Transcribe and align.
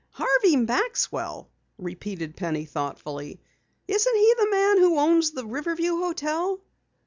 "Harvey 0.09 0.55
Maxwell?" 0.55 1.47
repeated 1.77 2.35
Penny 2.35 2.65
thoughtfully. 2.65 3.39
"Isn't 3.87 4.15
he 4.15 4.33
the 4.39 4.47
man 4.49 4.79
who 4.79 4.97
owns 4.97 5.29
the 5.29 5.45
Riverview 5.45 5.97
Hotel?" 5.97 6.59